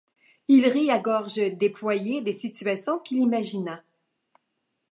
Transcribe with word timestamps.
Il 0.47 0.65
rit 0.67 0.89
à 0.89 0.97
gorge 0.97 1.35
déployée 1.35 2.23
des 2.23 2.33
situations 2.33 2.97
qu'il 2.97 3.19
imagina. 3.19 3.83